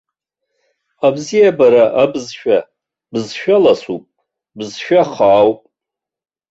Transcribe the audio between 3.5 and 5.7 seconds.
ласуп, бызшәа хаауп.